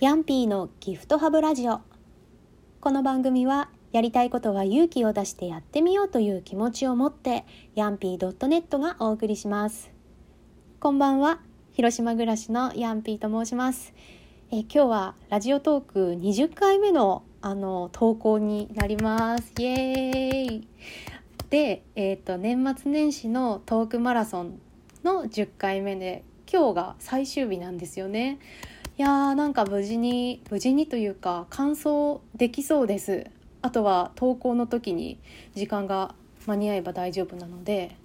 [0.00, 1.82] ヤンピーのギフトハブラジオ。
[2.80, 9.92] この番組はやりたいことは勇気を出してやってみようという気持ちを持ってヤンピー .net がお送りします。
[10.80, 11.40] こんばんは
[11.72, 13.92] 広島暮らしのヤンピーと申します。
[14.50, 19.52] え今日はラジオトーク20回目のあの投稿になります。
[19.58, 20.68] イエーイ。
[21.50, 24.62] で、えーと、年末年始のトークマラソン
[25.04, 28.38] の10回目で今日が最終日なんですよね。
[29.00, 33.30] いやーなんか無事に無事にというか完走できそうです。
[33.62, 35.18] あとは投稿の時に
[35.54, 36.14] 時間が
[36.46, 37.96] 間に合えば大丈夫なので。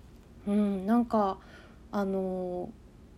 [0.48, 1.38] うんなんか
[1.92, 2.70] あの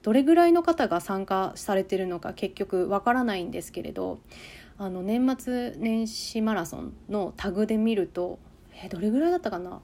[0.02, 4.18] どれぐらいの方が参加されてるのか結局わからないんですけれど
[4.80, 8.40] あの年末年始マラソンのタグで見ると
[8.84, 9.82] えどれぐらいだったかな？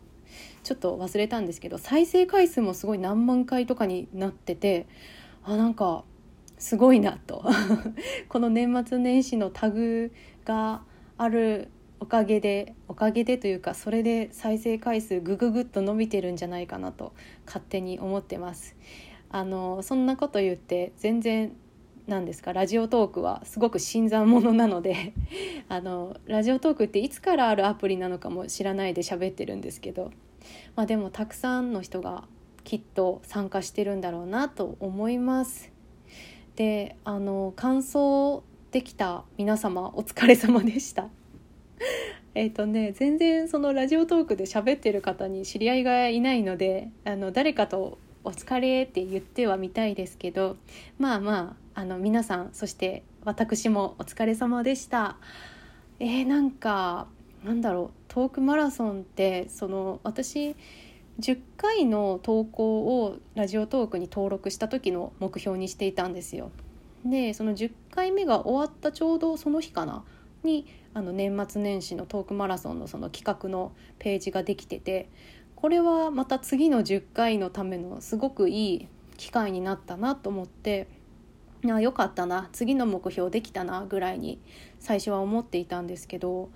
[0.63, 4.87] ちょっと忘れたんですけど再生回数もすごい何万回とかになってて
[5.43, 6.03] あなんか
[6.63, 7.43] すごいなと。
[8.29, 10.13] この年末年始のタグ
[10.45, 10.81] が
[11.17, 11.67] ある
[11.99, 17.11] おかげでおかげでというかそれで再生回数グググッと伸びてるんじゃないかなと
[17.45, 18.77] 勝手に思ってます。
[19.29, 21.51] あのそんなこと言って全然
[22.07, 25.11] なんですかラジオトークはすごく新参者なので
[25.67, 30.11] あのラジオトークっていつからあるアプリなのかも知らないで喋ってるんですけど、
[30.77, 32.23] まあ、でもたくさんの人が
[32.63, 35.72] きっと参加してるんだろうなと思います。
[36.55, 41.09] であの感想できた皆様お疲れ様でした。
[42.35, 50.57] えっとね全然そのラジオトークで喋ってる方に知り合いがいないのであの誰かと「お疲れ」って言ってはみたいですけど
[50.97, 55.17] まあまああの皆さんそして私もお疲れ様でした。
[55.99, 57.07] えー、なんか
[57.43, 60.55] なんだろうトークマラソンってその私
[61.19, 66.51] 10回の投稿をラジオトークに登録した時の目標にしていたんですよ。
[67.05, 70.03] でその10回目が終わったちょうどその日かな？
[70.43, 75.09] にあの年末年始のトークマラソンのその企画のページができてて
[75.55, 80.87] これはまた次の10回のためのすごくいい機会になったなと思って
[81.71, 84.39] あよかったな次の目標できたなぐらいに
[84.79, 86.49] 最初は思っていたんですけど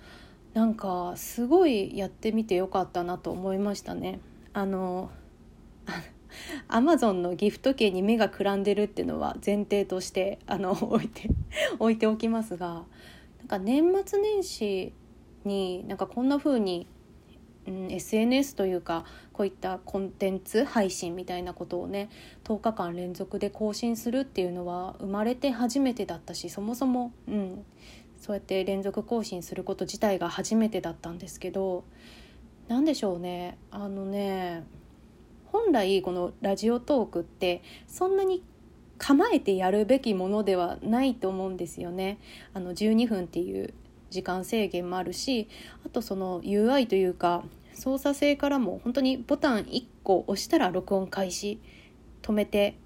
[0.52, 4.20] なんかすごいやってみてよかったなと思いましたね。
[4.58, 5.08] あの
[6.66, 11.30] アマゾンのギフト券に目がくらんでるっていうのは前提としてあの 置いて
[11.78, 12.84] 置いておきますが
[13.38, 14.92] なんか年末年始
[15.44, 16.88] になんかこんな風に、
[17.68, 22.10] うん、SNS というかこういったコンテンツ配信みたいなことをね
[22.42, 27.64] 10日間連続で更新するっていうのは生まれて初めてだったしそもそも、うん、
[28.18, 31.84] そうやって連続更新すること自体が初めてだったんですけど
[32.68, 34.64] 何でしょうねあのね
[35.46, 38.44] 本来このラジオトークってそんなに
[38.98, 42.18] 構えてやるべきものではないと思うんですよね。
[42.52, 43.72] あの12分っていう
[44.10, 45.48] 時間制限もあるし
[45.86, 51.60] あとその UI というか操作性からも本当にボタン1個押したら録音開始
[52.22, 52.76] 止めて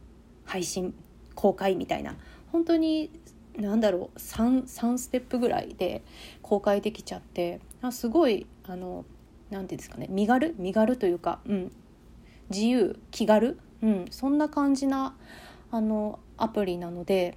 [0.44, 0.94] 配信
[1.34, 2.16] 公開みたいな
[2.50, 3.10] 本当に
[3.56, 6.02] 何だろう 3, 3ステップぐらいで
[6.42, 9.04] 公開できちゃってあすごいあの
[9.52, 10.54] 何て言うんですかね身軽？
[10.58, 11.72] 身軽というか、うん、
[12.50, 12.98] 自由？
[13.10, 15.14] 気軽、うん、そんな感じな
[15.70, 17.36] あのアプリなので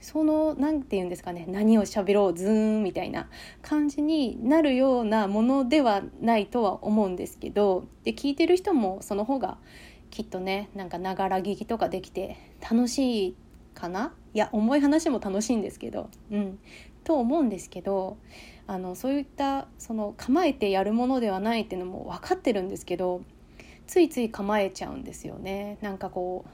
[0.00, 2.34] その何て言うんですかね何を喋ろう？
[2.34, 3.28] ズーンみたいな
[3.62, 9.56] 感じになるようなものではないとは思うんですけどで聞いてる人もその方が
[10.10, 13.34] きっとねなんかながら聞きとかできて楽しい
[13.74, 14.14] かな？
[14.32, 16.08] いや重い話も楽しいんですけど。
[16.30, 16.58] うん。
[17.04, 18.16] と思うんですけど
[18.66, 23.20] あのそういったその構えてやるものではないっていうのも分かってるんですけど
[23.86, 25.76] ついつい構えちゃうんですよね。
[25.82, 26.46] なんかこ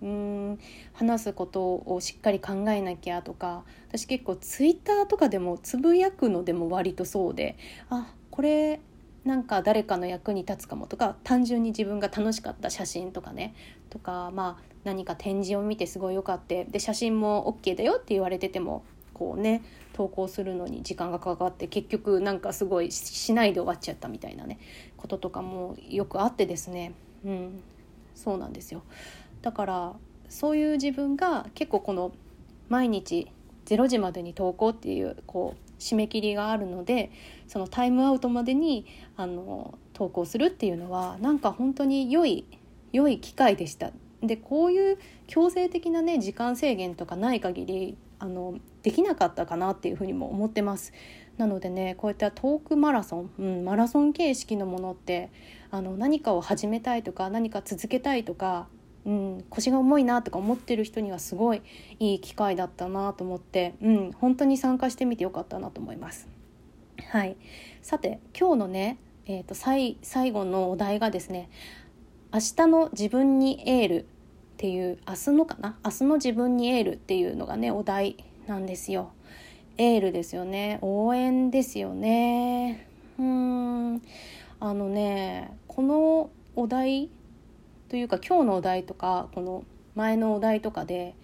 [0.00, 0.58] ううん
[0.92, 3.64] 話すことをしっかり考えなきゃとか。
[3.88, 7.56] 私結構ツイッターとかでもつぶやくのでも割とそうで
[7.88, 8.78] あこれ
[9.24, 13.54] なんか誰かの役に立つかもとか単純に自分が楽しかった写真とかね
[13.90, 18.82] とかまあ何か展示を見てすごい良かったで写真も OK だよって言われてても
[19.12, 19.62] こうね
[19.92, 24.58] 投稿するのに時間がかかって結局なんかすごいしないで終わっちゃったみたいなね
[24.96, 26.94] こととかもよくあってですね。
[27.24, 27.62] うん。
[28.14, 28.82] そうなんですよ。
[29.42, 29.94] だから
[30.28, 32.12] そういう自分が結構この
[32.70, 33.30] 毎日
[33.66, 37.10] 0時までに投稿っていうこう締め切りがあるので
[37.48, 38.86] そのタイムアウトまでに
[39.16, 42.44] あの投稿するっていうのはなんか本当に良い
[42.92, 43.90] 良い機会でした。
[44.22, 50.92] でこういう強制的なね時間制限とかない限りあのできなかったかなっていうふうにも思ってます。
[51.38, 55.30] なのでねこういったトークマラソン、うん、マラソン形式のものって
[55.70, 58.68] あの何かを始めたいとか何か続けたいとか
[59.06, 61.62] うん、腰が重いなとか思ってる人にはすごい
[61.98, 66.28] いい機会だったなと思って、うん、本当に参加してみてよかったなと思います。
[67.08, 67.36] はい、
[67.80, 71.48] さて今日のね、えーと、最最後のお題がですね
[72.32, 74.04] 「明日の自分にエール」っ
[74.58, 75.78] ていう明日のかな？
[75.82, 79.12] 明日の自分にエールっていうのがねお題なんですよ。
[79.78, 80.78] エールですよね。
[80.82, 82.86] 応援ですよね。
[83.18, 84.02] うん。
[84.60, 87.08] あのねこのお題
[87.90, 89.64] というか今日のお題とかこの
[89.96, 91.16] 前のお題とかで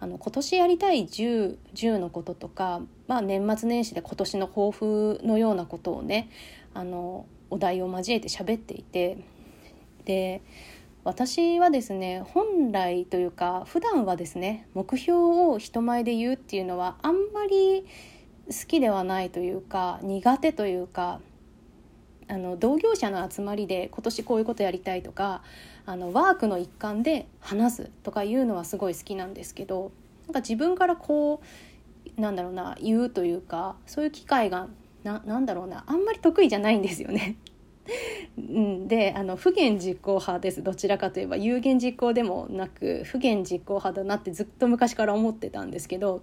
[0.00, 6.30] あの今年やりたい 10, 10のこととか、まあ、年末年始で今年の抱負のようなことをね
[6.72, 9.18] あのお題を交えて喋っていて
[10.06, 10.40] で
[11.04, 17.86] 私はですね本来というか普段はですね目標を人前で言うっていうのはあんまり
[18.48, 21.20] 好きではないというか苦手というか
[22.28, 25.42] あの同業者の集まりで今年こういうことやりたいとか
[25.86, 29.92] あのワークの一環で話すとかいうのはすごい好きなんですけど
[30.26, 31.42] なんか自分からこ
[32.16, 34.68] うなんだろうな言うというかそういう機会が
[35.02, 37.36] ななんだろうなあんまり得意じゃないんですよね。
[38.88, 46.22] であの不言実行派ですどちらかといえば有言実行でもなく不言実行派だなってずっと昔から思ってたんですけど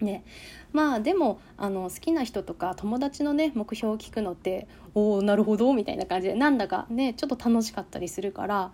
[0.00, 0.24] ね
[0.72, 8.72] まあでもあの好きな人とか友達のね目標を聞くのっておおなるほどみたいな感じでなんだかねちょっと楽しかったりするから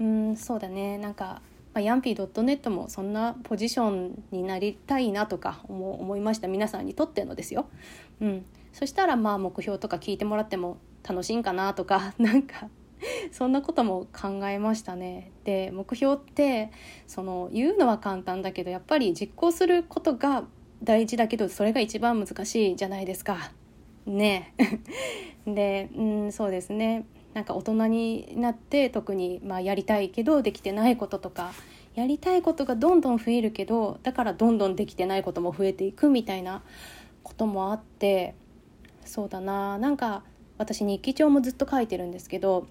[0.00, 1.42] うんそうだねなんか、
[1.74, 7.68] まあ、ヤンピー .net もそんなポジションになりたいなとか思思いました皆さんにとってのですよ。
[8.20, 10.78] うん、そしたらまあ目標とか聞いてもらっても
[11.08, 12.68] 楽しいんかなとか なんか
[13.30, 15.30] そんなことも考えましたね。
[15.44, 16.70] で目標って
[17.06, 20.44] その言うのは簡単だけどやっぱり実行することが
[20.82, 23.52] 大事だけどそれが一番難しいじゃないですか。
[24.06, 24.54] ね。
[25.46, 27.04] でうんそうですね。
[27.34, 31.52] なんか大人になって特にまあやりたいけどできてないこととか
[31.94, 36.62] やりたいことがどんどん増えるけどだからどんどんできてないことも増えていくみたいな
[37.22, 38.34] こともあって
[39.04, 39.78] そうだな。
[39.78, 40.22] なんか
[40.58, 42.66] 私日記帳もずっと書いてるんですけど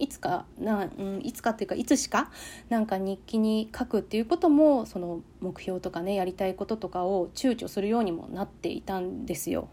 [0.00, 2.30] いつかな、うん、いつかっていうかいつしか
[2.68, 9.68] なんか日記に書くっていうこともその目標とかねやりたいこととかを躊躇するようにもなっていたんですよ。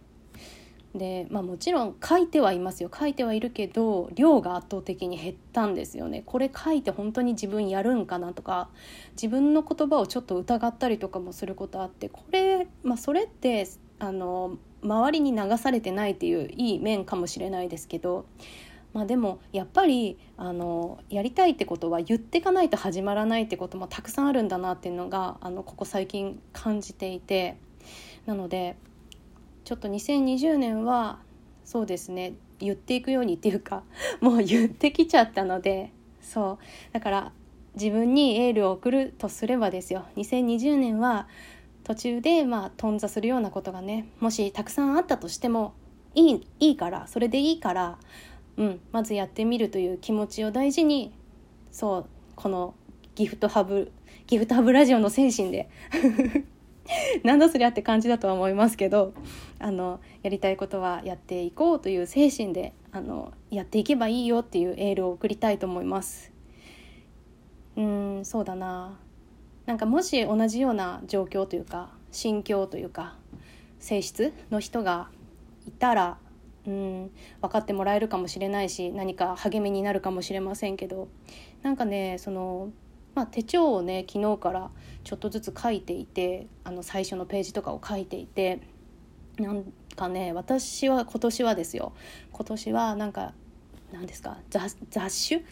[0.95, 8.69] でまあ、もちろん書いてはいますよ書いてはいるけど量が圧倒的に減ったんですよねこれ書いて本当に自分やるんかなとか
[9.11, 13.67] 自分の言葉をちょっと疑ったりとかもすることあってこれ、まあ、それって
[13.99, 18.25] あの周りに流されてないっていういい面かもしれないですけど
[18.97, 27.57] まあ、でもやっぱりあのやりたいってことは言っていかないと始まらないってこともたくさんあるんだなっていうのがあのここ最近感じていて。
[28.25, 28.75] なので
[29.63, 31.19] ちょっと2020年は
[31.63, 33.83] そうですね言っていくようにっていうか
[34.19, 36.93] もう言ってきちゃったのでそう。
[36.93, 37.31] だから
[37.75, 40.05] 自分にエールを送るとすればですよ。
[40.15, 41.27] 2020年は
[41.83, 45.75] 途中でまあ頓挫するようなことがねもしたくさんあったとしても
[46.15, 47.99] いいいいからそれでいいから
[48.57, 51.13] うん、まずやってみるという気持ちを大事に
[51.71, 52.05] そう
[52.35, 52.73] この
[53.15, 53.91] ギフトハブ
[54.25, 55.69] ギフトハブラジオの精神で
[57.23, 59.13] なんだそりゃって感じだとは思いますけど
[59.59, 66.31] あのやりたいことはやっていこうという精神であのやっていけばいいよっていうエールを送りたいと思います。
[67.75, 68.97] うんそうだな
[69.67, 73.15] なんかもし同じような状況というか心境というか
[73.79, 75.09] 性質の人が
[75.67, 76.17] いたら
[76.67, 81.07] うん分かってもらえるかもしれないし何か励みになるかもしれませんけど
[81.63, 82.71] なんかねその、
[83.15, 84.69] まあ、手帳をね昨日から
[85.03, 88.59] ちょっとずつ書いていてあの最初のページとかを書いていて
[89.39, 89.63] なん
[89.95, 91.93] かね私は今年はですよ。
[92.31, 93.33] 今年はなんか
[93.93, 95.43] 何ですか雑種？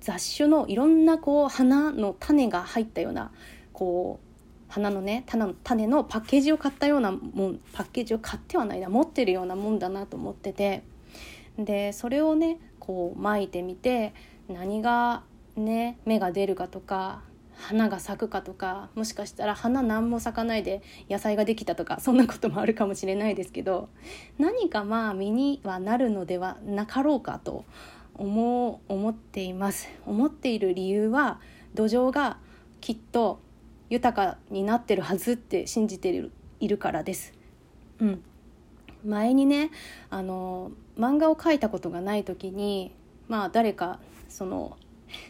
[0.00, 3.32] 雑種のいろんなこう花の種が入ったような
[3.72, 4.26] こう
[4.68, 7.18] 花のね種の種のパッケージを買ったようなも
[7.48, 10.82] んパッケージを買ってはないな持ってるようなもんだなと思ってて。
[11.58, 14.12] でそれをねこう巻いてみて
[14.48, 15.22] 何が
[15.56, 17.22] ね芽が出るかとか
[17.54, 23.88] 花が咲くかとかもしかしたら花何も咲かないで野菜ができたとかそんなこともあるかもしれないですけど
[24.38, 27.64] 何かまあ実にはなるのではなかろうかと
[28.14, 29.88] 思う思っています。
[30.06, 31.38] 思っている理由は
[31.74, 32.38] 土壌が
[32.80, 33.40] きっと
[33.88, 37.32] 豊かになってるはずって信じているいるからです。
[38.00, 38.22] うん、
[39.04, 39.70] 前にね
[40.10, 42.92] あの漫画を描いたことがない時に
[43.28, 44.76] まあ誰かその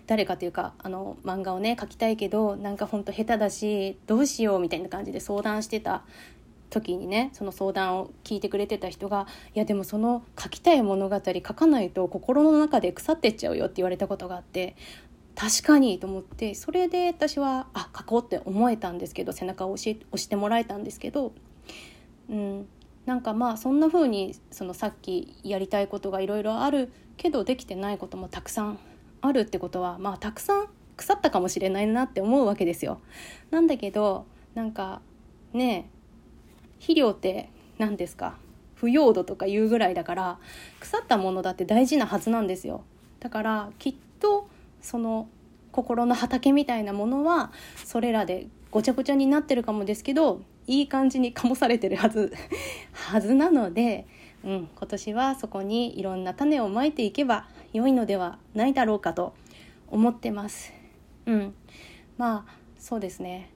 [0.07, 6.03] 誰かというかあの漫画をね描きたいけどなんかほんと下手だしどうしようみたいな感じで相談してた
[6.71, 14.77] 時にねその相談を聞いてくれてた人が「いやでもその書きたい物語書かないと心の中で腐ってっちゃうよ」って言われたことがあって
[15.37, 21.33] 確かにと思ってそれで私はあ書こうって思えたんですけど背中を押し押してもらえたんですけど、
[22.31, 22.67] うん、
[23.05, 28.79] なんかまあそんな風にそのさっきやりたいことがいろいろあるけどできてないこともたくさん
[29.21, 33.01] あるってことはまあたくさん腐ったかもしれないなって思うわけですよ。
[33.51, 34.25] なんだけど
[34.55, 35.03] なんか
[35.53, 35.91] ね
[36.79, 38.39] 肥料って何ですか？
[38.75, 40.39] 腐葉土とか言うぐらいだから
[40.81, 42.85] 腐ったものだって大事なはずなんですよ。
[43.21, 44.49] だからきっと
[44.81, 45.29] その
[45.73, 47.53] 心の畑みたいなものは
[47.85, 52.33] それらでごちゃごちゃになってるかもですけどいい感じに醸されてるはず
[52.93, 54.07] はずなので、
[54.45, 59.35] うん、今年はそこにいろんな種をまいていけば良いのではないだろうかと
[59.89, 60.73] 思ってます。
[61.27, 61.55] うん、
[62.17, 63.51] まあそうですね。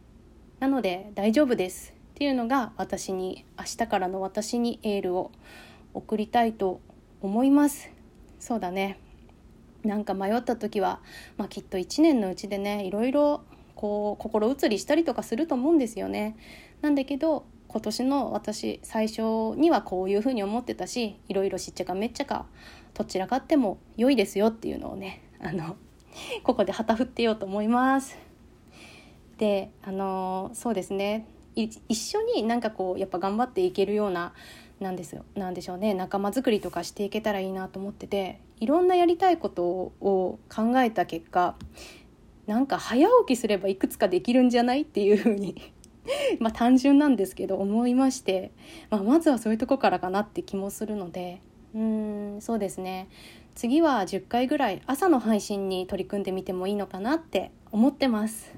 [0.59, 5.33] なので大丈夫ですっていうのが私に明日からの私にエールを
[5.95, 6.81] 送りたいと
[7.23, 7.91] 思います。
[8.39, 8.99] そうだね。
[9.84, 11.00] なんか迷った時は、
[11.37, 13.42] まあ、きっと1年のうちでねいろいろ
[13.75, 16.37] こう心移りしたりとかすると思うんですよね。
[16.82, 22.46] なんだけど今年の私最初にはこういうふうに思ってたしいろいろしっちゃかめっちゃか
[22.94, 25.76] どちらかっても良いですよっていうのをねあの
[26.42, 28.18] ここで旗振ってようと思います。
[29.38, 34.34] であのそうですね一緒になんかこうやっぱ頑張っていけるような
[34.80, 35.25] なんですよ。
[35.34, 35.94] なんでしょうね。
[35.94, 41.54] 仲間づくりとかしていけたらいいなと思ってていろんなやりたいことを考えた結果
[42.46, 45.72] なんか早起きすればいくつかできるんじゃないっていうふうに
[46.40, 48.50] ま単純なんですけど思いまして、
[48.90, 51.40] まあ、まずはそういうとこからかなって気もするので
[51.75, 53.08] うーんそうですね。
[53.54, 58.54] 次は10回ぐらい朝の配信に取り組んでみてもいいのかなって思ってます。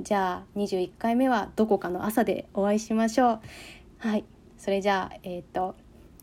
[0.00, 3.40] じゃあ21回目はどこかの朝でお会いしましょう。
[3.98, 4.24] はい。
[4.58, 5.76] それじゃあえっ、ー、と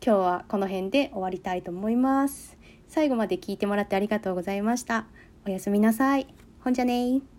[0.06, 2.58] 今日はこの辺で終わりたいと思います。
[2.88, 5.08] 最後まで聞いてもらってありがとうございました。
[5.48, 6.28] おやすみなさい。
[6.60, 7.35] ほんじゃね